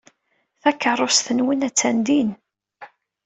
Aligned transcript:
Takeṛṛust-nwen 0.61 1.61
attan 1.67 1.97
din. 2.05 2.29